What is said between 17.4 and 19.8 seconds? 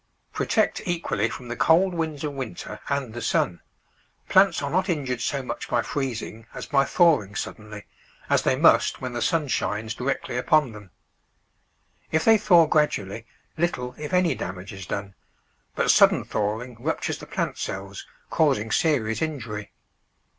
cells, causing serious injury.